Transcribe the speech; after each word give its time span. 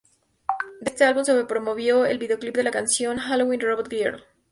De 0.79 0.89
este 0.89 1.03
álbum 1.03 1.23
se 1.23 1.45
promovió 1.45 2.07
el 2.07 2.17
videoclip 2.17 2.55
de 2.55 2.63
la 2.63 2.71
canción 2.71 3.19
"Halloween 3.19 3.59
Robot 3.61 3.87
Girl". 3.87 4.23